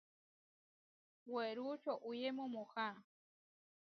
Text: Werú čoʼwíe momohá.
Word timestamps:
Werú 1.33 1.67
čoʼwíe 1.83 2.29
momohá. 2.37 2.87